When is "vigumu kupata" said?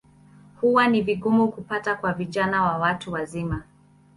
1.01-1.95